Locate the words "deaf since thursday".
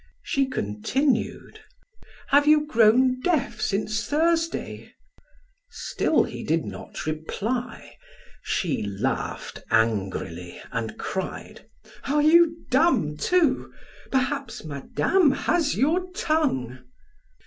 3.21-4.93